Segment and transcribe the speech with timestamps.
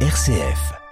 [0.00, 0.85] RCF.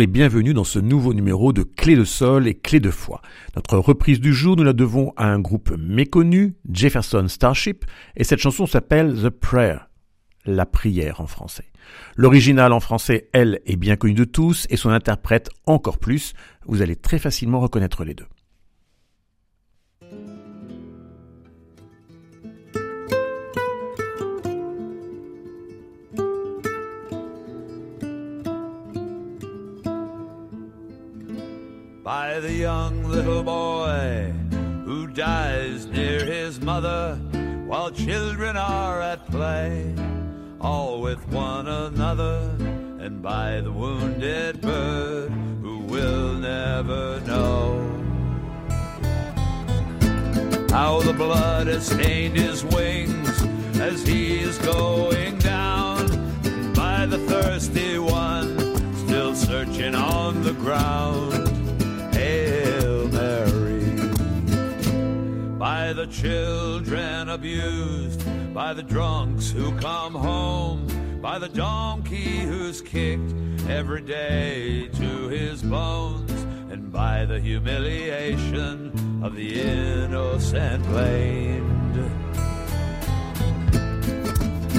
[0.00, 3.20] Et bienvenue dans ce nouveau numéro de Clé de Sol et Clé de Foi.
[3.56, 7.84] Notre reprise du jour, nous la devons à un groupe méconnu, Jefferson Starship,
[8.14, 9.78] et cette chanson s'appelle The Prayer,
[10.44, 11.72] la prière en français.
[12.14, 16.32] L'original en français, elle, est bien connue de tous et son interprète encore plus.
[16.66, 18.26] Vous allez très facilement reconnaître les deux.
[32.08, 34.32] By the young little boy
[34.86, 37.16] who dies near his mother
[37.66, 39.94] while children are at play,
[40.58, 42.56] all with one another,
[42.98, 47.76] and by the wounded bird who will never know
[50.70, 53.42] how the blood has stained his wings
[53.80, 61.37] as he is going down and by the thirsty one still searching on the ground
[65.88, 68.22] by the children abused,
[68.52, 70.86] by the drunks who come home,
[71.22, 73.32] by the donkey who's kicked
[73.70, 76.30] every day to his bones,
[76.70, 78.92] and by the humiliation
[79.24, 81.96] of the innocent blamed.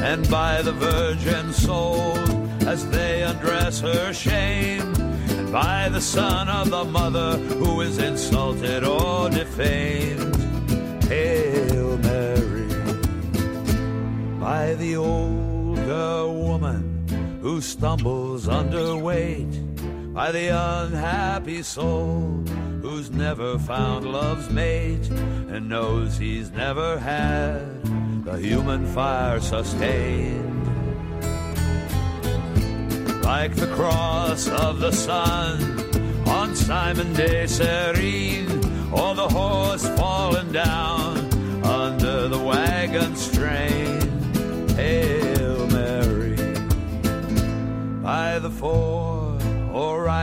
[0.04, 2.20] And by the virgin soul
[2.68, 4.94] as they undress her shame,
[5.40, 10.49] and by the son of the mother who is insulted or defamed.
[11.10, 12.68] Hail Mary
[14.40, 22.44] by the older woman who stumbles underweight, by the unhappy soul
[22.84, 25.10] who's never found love's mate
[25.50, 27.84] and knows he's never had
[28.24, 30.64] the human fire sustained.
[33.24, 38.48] Like the cross of the sun on Simon de Serene
[38.94, 40.89] or the horse falling down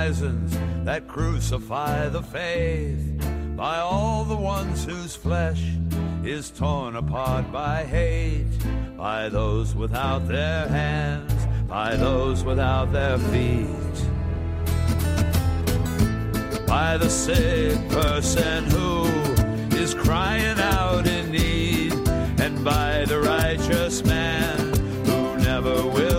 [0.06, 3.00] horizons that crucify the faith,
[3.56, 5.72] by all the ones whose flesh
[6.24, 8.46] is torn apart by hate,
[8.96, 11.32] by those without their hands,
[11.66, 13.96] by those without their feet.
[16.66, 19.06] By the sick person who
[19.76, 21.92] is crying out in need,
[22.40, 24.56] and by the righteous man
[25.04, 26.15] who never will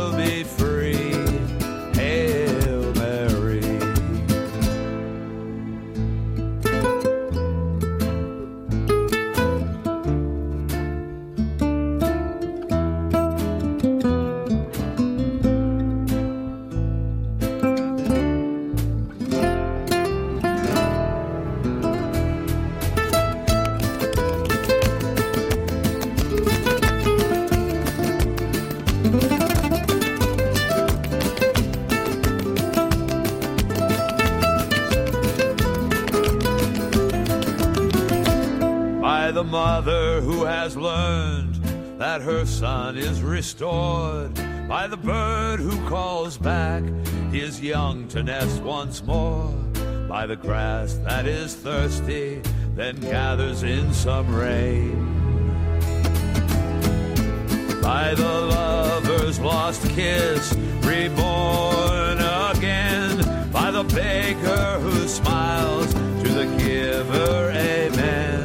[43.47, 44.33] restored,
[44.67, 46.83] by the bird who calls back.
[47.31, 49.53] His young to nest once more,
[50.09, 52.41] by the grass that is thirsty,
[52.75, 54.97] then gathers in some rain,
[57.81, 60.53] by the lover's lost kiss,
[60.83, 62.17] reborn
[62.51, 63.15] again,
[63.53, 68.36] by the baker who smiles to the giver, amen.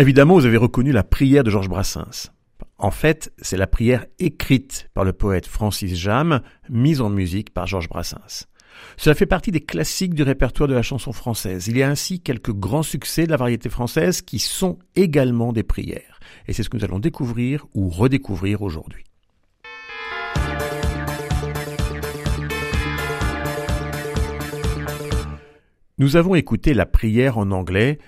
[0.00, 2.30] Évidemment, vous avez reconnu la prière de Georges Brassens.
[2.78, 7.66] En fait, c'est la prière écrite par le poète Francis Jam, mise en musique par
[7.66, 8.46] Georges Brassens.
[8.96, 11.66] Cela fait partie des classiques du répertoire de la chanson française.
[11.68, 15.64] Il y a ainsi quelques grands succès de la variété française qui sont également des
[15.64, 16.18] prières.
[16.48, 19.04] Et c'est ce que nous allons découvrir ou redécouvrir aujourd'hui.
[25.98, 27.98] Nous avons écouté la prière en anglais.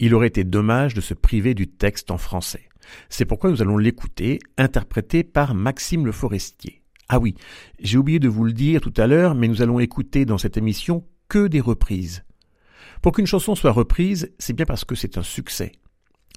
[0.00, 2.68] Il aurait été dommage de se priver du texte en français.
[3.08, 6.82] C'est pourquoi nous allons l'écouter, interprété par Maxime Le Forestier.
[7.08, 7.34] Ah oui,
[7.78, 10.56] j'ai oublié de vous le dire tout à l'heure, mais nous allons écouter dans cette
[10.56, 12.24] émission que des reprises.
[13.02, 15.72] Pour qu'une chanson soit reprise, c'est bien parce que c'est un succès.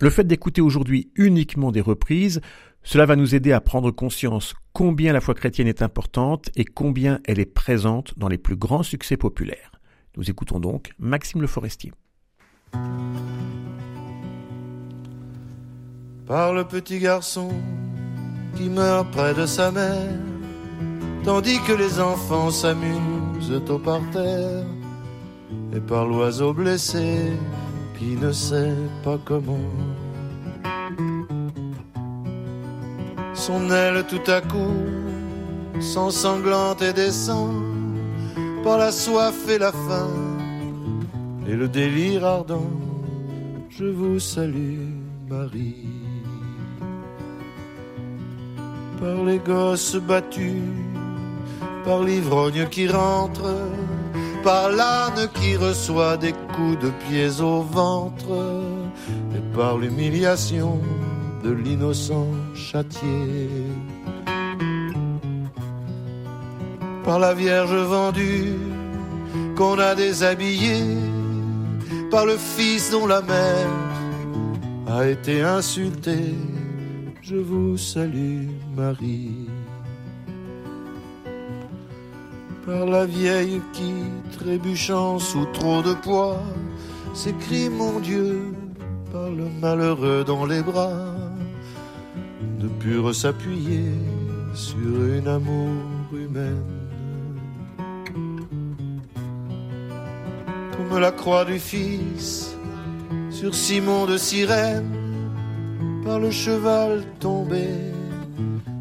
[0.01, 2.41] Le fait d'écouter aujourd'hui uniquement des reprises,
[2.83, 7.19] cela va nous aider à prendre conscience combien la foi chrétienne est importante et combien
[7.25, 9.71] elle est présente dans les plus grands succès populaires.
[10.15, 11.91] Nous écoutons donc Maxime Le Forestier.
[16.25, 17.49] Par le petit garçon
[18.55, 20.19] qui meurt près de sa mère,
[21.23, 24.65] tandis que les enfants s'amusent au parterre,
[25.73, 27.31] et par l'oiseau blessé
[27.97, 29.71] qui ne sait pas comment.
[33.33, 34.75] Son aile tout à coup
[35.79, 37.63] s'ensanglante et descend
[38.63, 40.36] par la soif et la faim
[41.47, 42.71] et le délire ardent.
[43.69, 44.79] Je vous salue,
[45.29, 45.87] Marie.
[48.99, 50.63] Par les gosses battus,
[51.85, 53.49] par l'ivrogne qui rentre,
[54.43, 58.33] par l'âne qui reçoit des coups de pieds au ventre,
[59.35, 60.79] et par l'humiliation
[61.43, 63.49] de l'innocent châtié.
[67.07, 68.57] par la Vierge vendue
[69.55, 70.83] qu'on a déshabillé,
[72.09, 73.67] par le Fils dont la mère
[74.87, 76.35] a été insultée.
[77.21, 79.47] Je vous salue Marie.
[82.65, 83.93] Par la vieille qui,
[84.37, 86.41] trébuchant sous trop de poids,
[87.13, 88.53] s'écrie mon Dieu,
[89.11, 91.15] par le malheureux dans les bras,
[92.59, 93.91] ne purent s'appuyer
[94.53, 95.81] sur une amour
[96.13, 96.76] humaine.
[100.95, 102.55] La croix du Fils
[103.29, 104.89] sur Simon de Cyrène
[106.03, 107.67] par le cheval tombé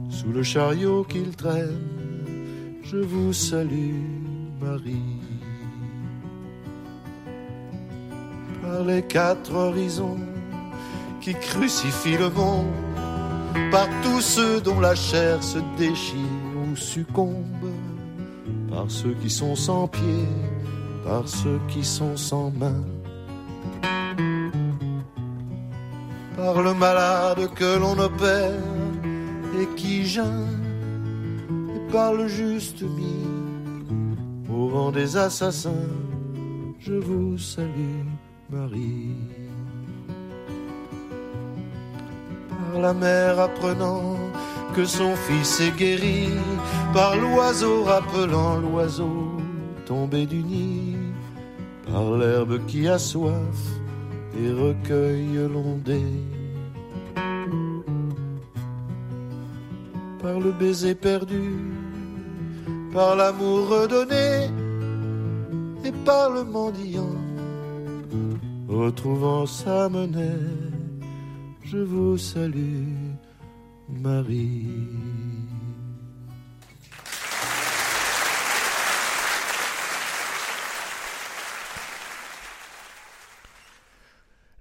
[0.08, 1.80] sous le chariot qu'il traîne.
[2.82, 4.00] Je vous salue,
[4.60, 5.20] Marie.
[8.62, 10.20] Par les quatre horizons
[11.20, 12.72] qui crucifient le monde,
[13.70, 16.16] par tous ceux dont la chair se déchire
[16.70, 17.70] ou succombe,
[18.70, 20.28] par ceux qui sont sans pied
[21.06, 22.82] par ceux qui sont sans main,
[26.36, 28.60] par le malade que l'on opère
[29.60, 30.64] et qui gêne,
[31.74, 33.24] et par le juste mis
[34.50, 35.90] au vent des assassins.
[36.80, 38.04] Je vous salue,
[38.50, 39.16] Marie.
[42.50, 44.16] Par la mère apprenant
[44.74, 46.28] que son fils est guéri,
[46.92, 49.36] par l'oiseau rappelant l'oiseau
[49.86, 50.95] tombé du nid,
[51.86, 53.58] par l'herbe qui a soif
[54.38, 56.12] et recueille l'ondée.
[60.20, 61.46] Par le baiser perdu,
[62.92, 64.50] par l'amour redonné,
[65.84, 67.16] et par le mendiant,
[68.68, 70.50] retrouvant sa monnaie,
[71.62, 72.88] je vous salue,
[73.88, 75.15] Marie.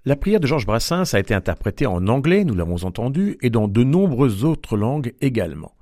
[0.06, 3.66] La prière de Georges Brassens a été interprétée en anglais, nous l'avons entendu, et dans
[3.66, 5.72] de nombreuses autres langues également.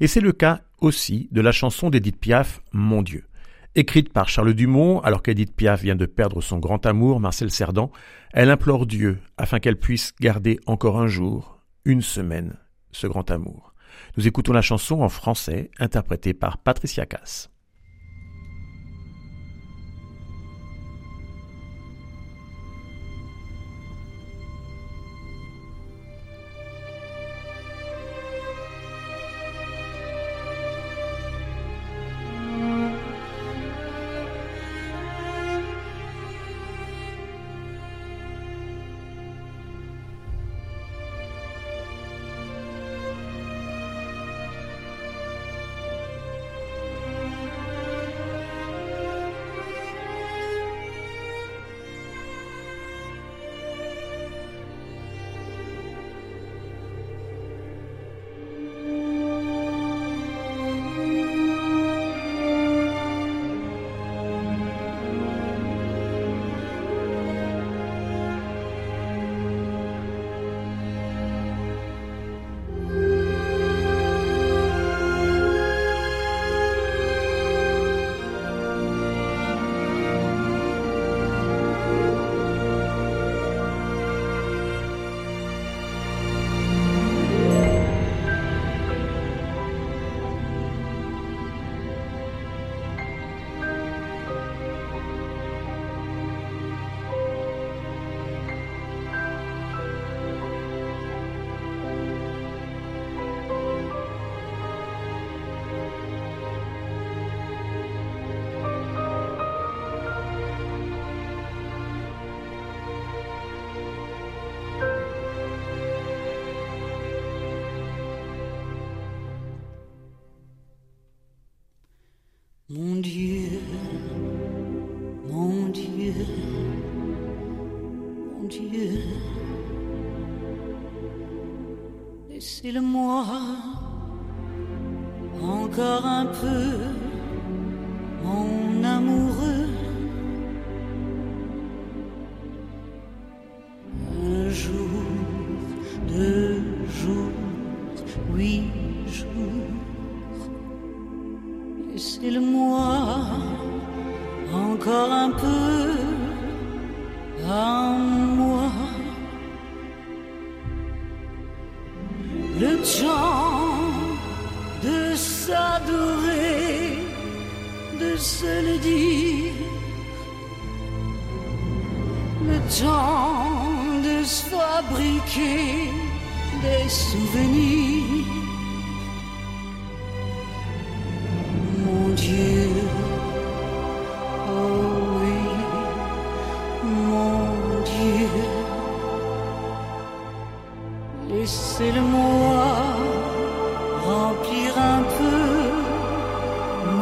[0.00, 3.26] Et c'est le cas aussi de la chanson d'Edith Piaf, Mon Dieu.
[3.74, 7.90] Écrite par Charles Dumont, alors qu'Edith Piaf vient de perdre son grand amour, Marcel Cerdan,
[8.32, 12.56] elle implore Dieu afin qu'elle puisse garder encore un jour, une semaine,
[12.90, 13.74] ce grand amour.
[14.16, 17.50] Nous écoutons la chanson en français, interprétée par Patricia Cass.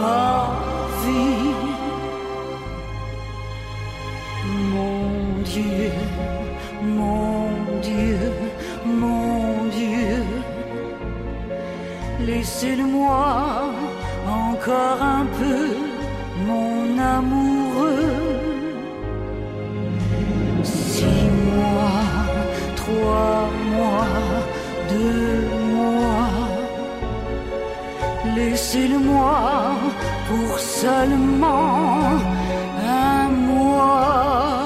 [0.00, 0.48] Ma
[1.02, 1.54] vie.
[4.72, 5.90] Mon Dieu,
[6.82, 7.48] mon
[7.80, 8.18] Dieu,
[8.84, 10.22] mon Dieu,
[12.20, 13.72] laissez-le-moi
[14.28, 15.66] encore un peu,
[16.48, 18.32] mon amoureux.
[20.62, 22.04] Six mois,
[22.76, 24.06] trois mois,
[24.88, 26.30] deux mois,
[28.36, 29.71] laissez-le-moi
[30.32, 32.18] pour seulement
[33.10, 34.62] un mois.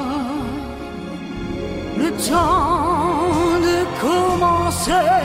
[2.03, 5.17] Le temps de commencer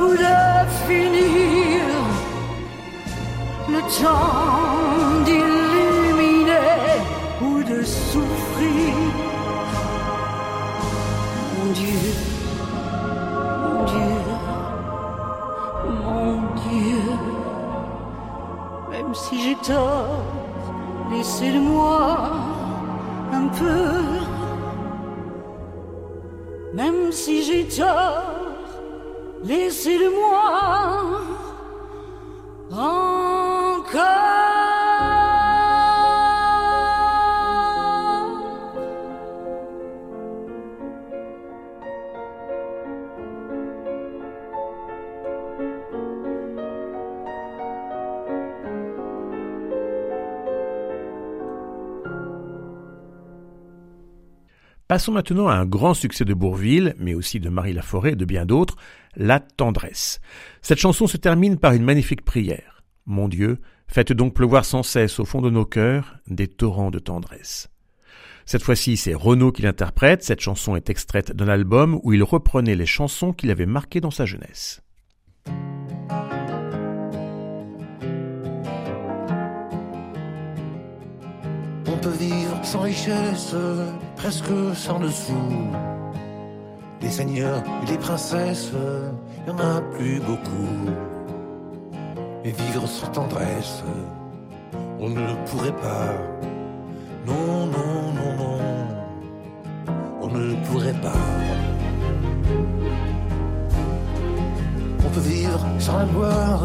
[0.00, 0.38] ou de
[0.86, 1.82] finir.
[3.74, 6.88] Le temps d'illuminer
[7.42, 8.94] ou de souffrir.
[11.54, 12.29] Mon Dieu,
[19.14, 20.24] si j'ai tort,
[21.10, 22.30] laissez-le-moi
[23.32, 23.92] un peu.
[26.74, 28.24] Même si j'ai tort,
[29.42, 30.70] laissez-le-moi
[54.90, 58.24] Passons maintenant à un grand succès de Bourville, mais aussi de Marie Laforêt et de
[58.24, 58.74] bien d'autres,
[59.14, 60.20] La tendresse.
[60.62, 62.82] Cette chanson se termine par une magnifique prière.
[63.06, 66.98] Mon Dieu, faites donc pleuvoir sans cesse au fond de nos cœurs des torrents de
[66.98, 67.68] tendresse.
[68.46, 70.24] Cette fois-ci, c'est Renaud qui l'interprète.
[70.24, 74.10] Cette chanson est extraite d'un album où il reprenait les chansons qu'il avait marquées dans
[74.10, 74.82] sa jeunesse.
[82.70, 83.56] Sans richesse,
[84.14, 85.52] presque sans dessous.
[87.02, 88.70] Les seigneurs et les princesses,
[89.46, 90.76] y en a plus beaucoup.
[92.44, 93.82] Mais vivre sans tendresse,
[95.00, 96.12] on ne le pourrait pas.
[97.26, 98.60] Non, non, non, non,
[100.22, 101.26] on ne le pourrait pas.
[105.04, 106.62] On peut vivre sans la gloire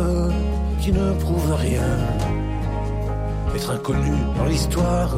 [0.79, 1.97] qui ne prouve rien
[3.55, 5.17] être inconnu dans l'histoire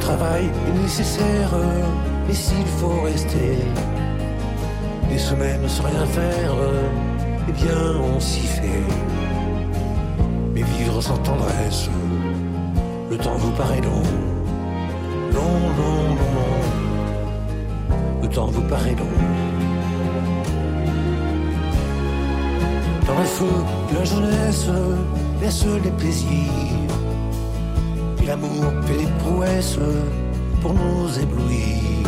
[0.00, 1.50] Travail est nécessaire,
[2.26, 3.58] mais s'il faut rester
[5.08, 6.54] des semaines sans rien faire,
[7.48, 8.84] eh bien on s'y fait.
[10.54, 11.88] Mais vivre sans tendresse,
[13.10, 14.02] le temps vous paraît long.
[15.32, 16.54] Non, non, non, non.
[18.22, 19.16] Le temps vous paraît long.
[23.06, 23.54] Dans le feu
[23.90, 24.66] de la jeunesse,
[25.40, 26.90] laisse les plaisirs
[28.30, 28.72] l'amour
[30.60, 32.06] pour nous éblouir.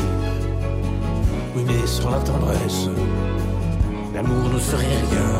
[1.54, 2.88] Oui, mais sans la tendresse,
[4.14, 5.32] l'amour ne serait rien.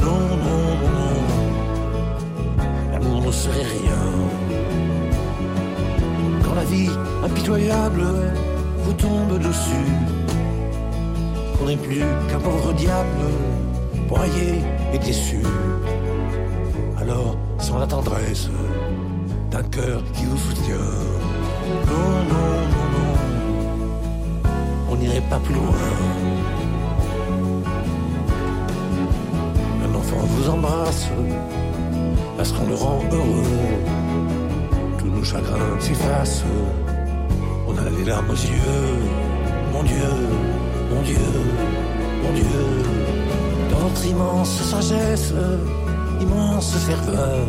[0.00, 1.20] Non, non, non, non.
[2.92, 4.02] L'amour ne serait rien.
[6.44, 6.90] Quand la vie
[7.24, 8.04] impitoyable
[8.84, 9.90] vous tombe dessus,
[11.58, 13.24] qu'on n'est plus qu'un pauvre diable,
[14.08, 14.62] broyé
[14.92, 15.42] et déçu.
[17.00, 18.48] Alors, sans la tendresse
[19.74, 20.76] qui vous soutient,
[21.88, 24.50] non, non, non, non,
[24.88, 25.74] on n'irait pas plus loin.
[29.84, 31.08] Un enfant vous embrasse
[32.36, 33.42] parce qu'on le rend heureux.
[34.98, 36.44] Tous nos chagrins s'effacent,
[37.66, 38.94] on a les larmes aux yeux.
[39.72, 40.12] Mon Dieu,
[40.94, 41.18] mon Dieu,
[42.22, 42.44] mon Dieu,
[43.72, 45.34] dans notre immense sagesse,
[46.20, 47.48] immense ferveur,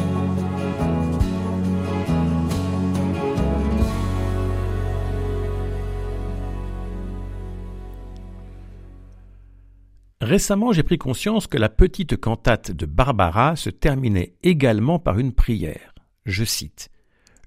[10.31, 15.33] Récemment, j'ai pris conscience que la petite cantate de Barbara se terminait également par une
[15.33, 15.93] prière.
[16.23, 16.89] Je cite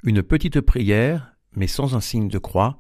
[0.03, 2.77] Une petite prière, mais sans un signe de croix.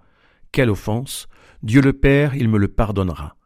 [0.52, 1.26] Quelle offense
[1.62, 3.36] Dieu le Père, il me le pardonnera.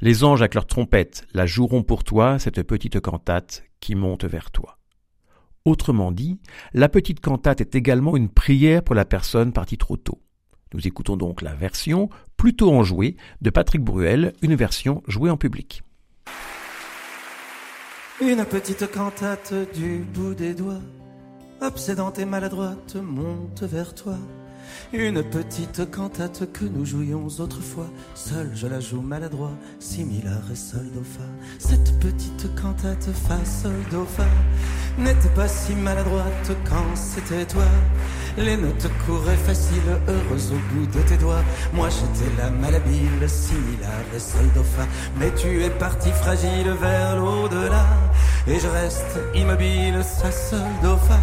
[0.00, 4.50] Les anges avec leurs trompettes la joueront pour toi, cette petite cantate qui monte vers
[4.50, 4.80] toi.
[5.64, 6.40] Autrement dit,
[6.74, 10.20] la petite cantate est également une prière pour la personne partie trop tôt.
[10.74, 15.84] Nous écoutons donc la version, plutôt enjouée, de Patrick Bruel, une version jouée en public.
[18.20, 20.82] Une petite cantate du bout des doigts,
[21.60, 24.16] obsédante et maladroite, monte vers toi.
[24.92, 30.90] Une petite cantate que nous jouions autrefois, seul je la joue maladroit, similar et sol
[30.92, 31.22] do fa.
[31.60, 34.26] Cette petite cantate fa sol do fa
[34.98, 37.68] n'était pas si maladroite quand c'était toi.
[38.38, 41.42] Les notes couraient faciles, heureuses au bout de tes doigts.
[41.72, 44.84] Moi j'étais la malhabile, similar et do fa.
[45.18, 47.84] Mais tu es parti fragile vers l'au-delà.
[48.46, 50.28] Et je reste immobile, sa
[50.82, 51.18] do fa.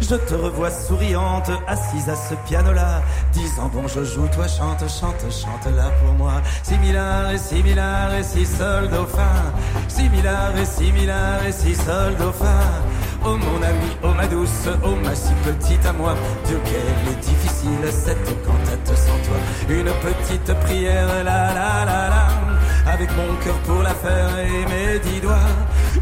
[0.00, 5.30] Je te revois souriante, assise à ce piano-là, disant bon je joue, toi chante, chante,
[5.30, 6.40] chante là pour moi.
[6.62, 9.52] Similar et similar et si do fa.
[9.88, 11.74] Similar et similar et si
[12.18, 12.83] do fa.
[13.26, 16.14] Oh mon ami, oh ma douce, oh ma si petite à moi,
[16.46, 19.38] Dieu qu'elle est difficile cette cantate sans toi.
[19.68, 24.98] Une petite prière, la la la la, avec mon cœur pour la faire et mes
[24.98, 25.48] dix doigts.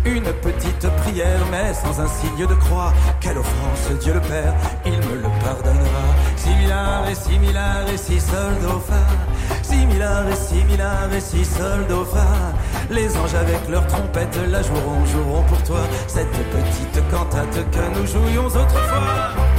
[0.04, 2.92] Une petite prière, mais sans un signe de croix.
[3.20, 4.54] Quelle offense, Dieu le Père,
[4.84, 6.06] il me le pardonnera.
[6.36, 8.82] Similar et similar et si sol do
[9.72, 9.78] fa.
[9.78, 11.44] Similar et similar et si
[11.88, 12.26] do fa.
[12.90, 15.80] Les anges avec leurs trompettes la joueront, joueront pour toi.
[16.06, 19.51] Cette petite cantate que nous jouions autrefois.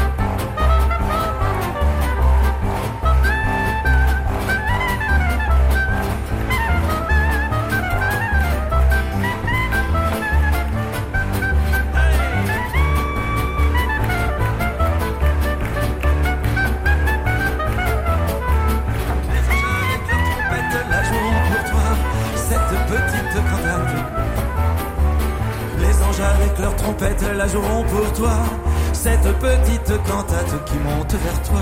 [28.94, 31.62] Cette petite cantate qui monte vers toi.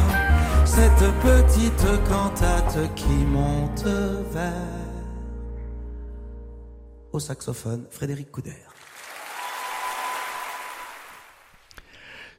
[0.66, 3.86] Cette petite cantate qui monte
[4.34, 4.52] vers.
[7.14, 8.52] Au saxophone, Frédéric Couder.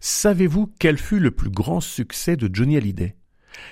[0.00, 3.16] Savez-vous quel fut le plus grand succès de Johnny Hallyday?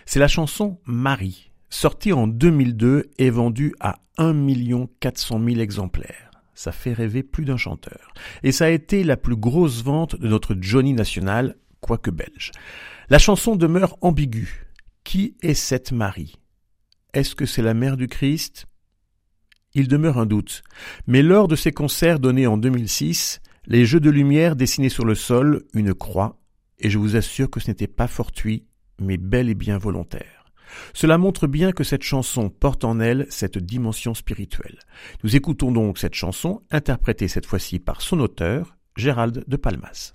[0.06, 4.46] C'est la chanson Marie, sortie en 2002 et vendue à 1
[5.00, 6.29] 400 000 exemplaires.
[6.60, 8.12] Ça fait rêver plus d'un chanteur.
[8.42, 12.52] Et ça a été la plus grosse vente de notre Johnny national, quoique belge.
[13.08, 14.66] La chanson demeure ambiguë.
[15.02, 16.34] Qui est cette Marie?
[17.14, 18.66] Est-ce que c'est la mère du Christ?
[19.72, 20.62] Il demeure un doute.
[21.06, 25.14] Mais lors de ses concerts donnés en 2006, les jeux de lumière dessinaient sur le
[25.14, 26.42] sol une croix,
[26.78, 28.66] et je vous assure que ce n'était pas fortuit,
[29.00, 30.39] mais bel et bien volontaire.
[30.94, 34.78] Cela montre bien que cette chanson porte en elle cette dimension spirituelle.
[35.24, 40.14] Nous écoutons donc cette chanson, interprétée cette fois-ci par son auteur, Gérald de Palmas.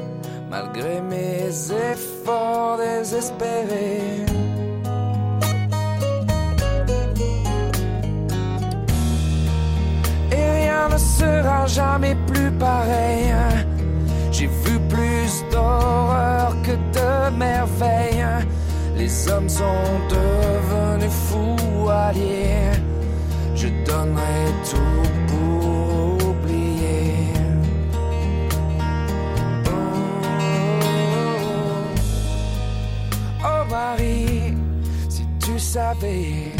[0.51, 1.47] malgré mes
[1.91, 4.25] efforts désespérés.
[10.37, 13.33] Et rien ne sera jamais plus pareil.
[14.33, 18.25] J'ai vu plus d'horreur que de merveilles.
[18.97, 22.71] Les hommes sont devenus fous alliés.
[23.55, 25.10] Je donnerai tout
[35.71, 36.51] savais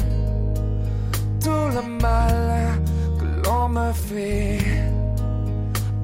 [1.43, 2.79] tout le mal
[3.19, 4.59] que l'on me fait.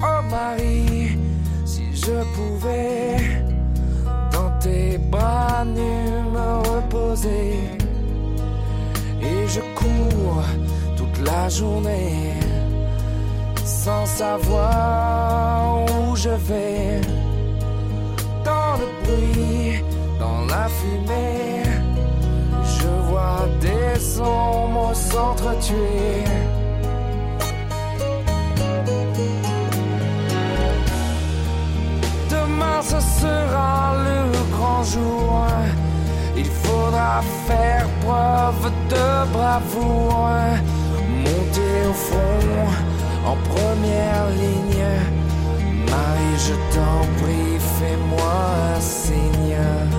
[0.02, 1.16] Oh Marie,
[1.64, 3.16] si je pouvais
[4.30, 7.54] dans tes bras nus me reposer.
[9.22, 10.44] Et je cours
[10.98, 12.34] toute la journée
[13.64, 17.00] sans savoir où je vais.
[18.44, 19.82] Dans le bruit,
[20.20, 21.37] dans la fumée,
[25.10, 26.24] s'entretuer.
[32.30, 34.18] Demain ce sera le
[34.56, 35.46] grand jour.
[36.36, 40.30] Il faudra faire preuve de bravoure.
[41.24, 42.68] Monter au front
[43.30, 44.88] en première ligne.
[45.90, 48.34] Marie, je t'en prie, fais-moi
[48.76, 49.97] un signe.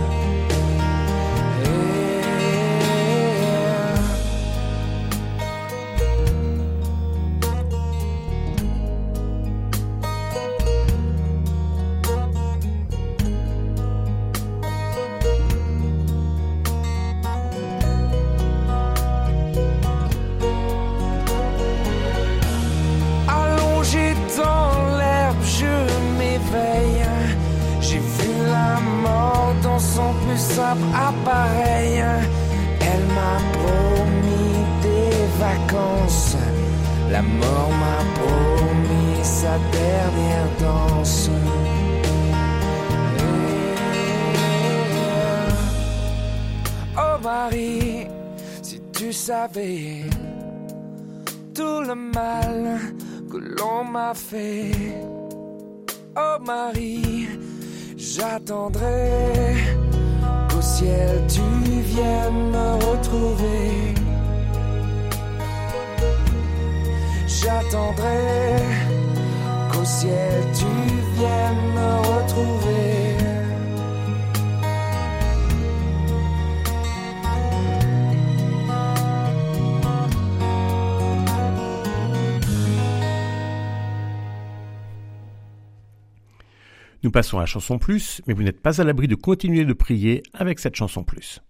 [30.61, 32.03] Appareil.
[32.81, 36.37] Elle m'a promis des vacances.
[37.11, 41.29] La mort m'a promis sa dernière danse.
[46.97, 48.07] Oh Marie,
[48.61, 50.03] si tu savais
[51.53, 52.79] tout le mal
[53.29, 54.71] que l'on m'a fait.
[56.15, 57.27] Oh Marie,
[57.97, 59.88] j'attendrai
[60.79, 61.47] ciel tu
[61.93, 63.93] viennes me retrouver.
[67.27, 68.25] J'attendrai
[69.71, 70.71] qu'au ciel tu
[71.17, 73.08] viennes me retrouver.
[87.01, 89.73] Nous passons à la chanson plus, mais vous n'êtes pas à l'abri de continuer de
[89.73, 91.41] prier avec cette chanson plus.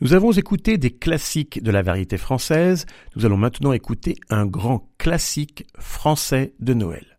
[0.00, 2.84] Nous avons écouté des classiques de la variété française,
[3.16, 7.18] nous allons maintenant écouter un grand classique français de Noël.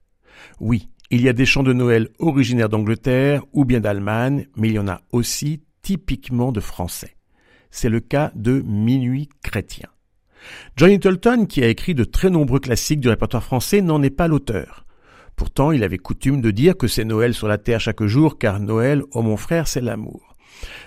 [0.60, 4.76] Oui, il y a des chants de Noël originaires d'Angleterre ou bien d'Allemagne, mais il
[4.76, 7.16] y en a aussi typiquement de français.
[7.72, 9.90] C'est le cas de Minuit chrétien.
[10.78, 14.28] Johnny Tolton, qui a écrit de très nombreux classiques du répertoire français, n'en est pas
[14.28, 14.86] l'auteur.
[15.36, 18.60] Pourtant, il avait coutume de dire que c'est Noël sur la terre chaque jour, car
[18.60, 20.36] Noël, oh mon frère, c'est l'amour.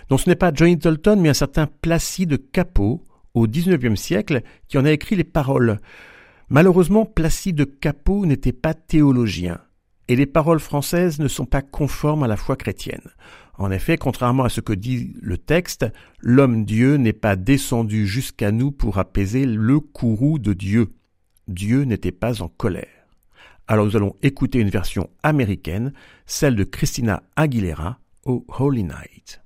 [0.09, 3.03] Donc ce n'est pas Johnny Tolton, mais un certain Placide Capot,
[3.35, 5.81] au XIXe siècle, qui en a écrit les paroles.
[6.49, 9.61] Malheureusement, Placide Capot n'était pas théologien,
[10.09, 13.11] et les paroles françaises ne sont pas conformes à la foi chrétienne.
[13.59, 15.87] En effet, contrairement à ce que dit le texte,
[16.21, 20.95] l'homme-dieu n'est pas descendu jusqu'à nous pour apaiser le courroux de Dieu.
[21.49, 22.87] Dieu n'était pas en colère.
[23.67, 25.93] Alors nous allons écouter une version américaine,
[26.25, 29.43] celle de Christina Aguilera au Holy Night.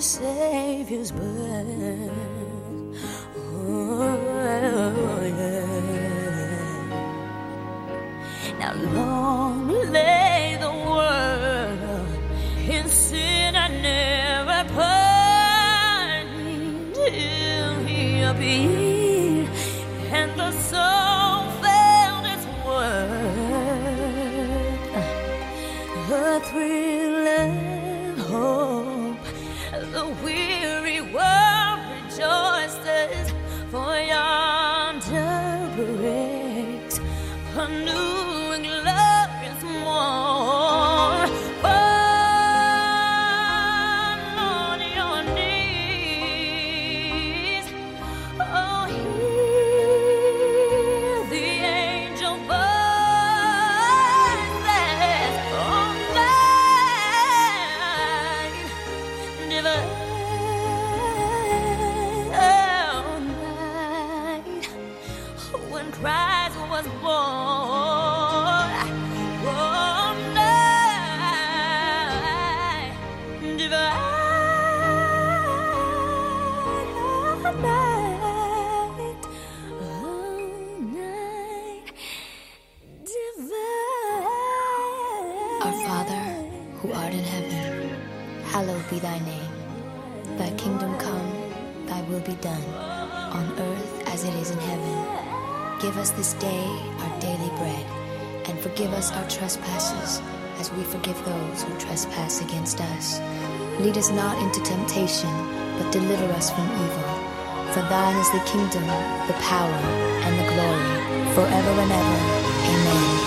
[0.00, 2.17] Savior's birth.
[103.80, 105.30] Lead us not into temptation,
[105.78, 107.08] but deliver us from evil.
[107.72, 108.82] For thine is the kingdom,
[109.28, 109.78] the power,
[110.26, 112.18] and the glory, forever and ever.
[112.72, 113.18] Amen.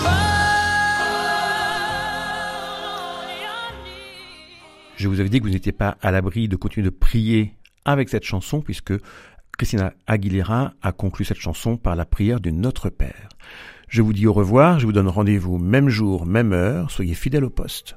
[4.98, 8.10] Je vous avais dit que vous n'étiez pas à l'abri de continuer de prier avec
[8.10, 8.94] cette chanson puisque
[9.58, 13.30] Christina Aguilera a conclu cette chanson par la prière du Notre Père.
[13.88, 17.46] Je vous dis au revoir, je vous donne rendez-vous même jour, même heure, soyez fidèles
[17.46, 17.96] au poste.